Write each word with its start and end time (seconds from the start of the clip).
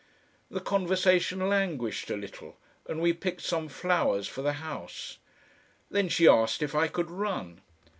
The 0.49 0.61
conversation 0.61 1.47
languished 1.47 2.09
a 2.09 2.17
little, 2.17 2.57
and 2.87 3.01
we 3.03 3.13
picked 3.13 3.43
some 3.43 3.69
flowers 3.69 4.27
for 4.27 4.41
the 4.41 4.53
house. 4.53 5.19
Then 5.91 6.09
she 6.09 6.27
asked 6.27 6.63
if 6.63 6.73
I 6.73 6.87
could 6.87 7.11
run. 7.11 7.61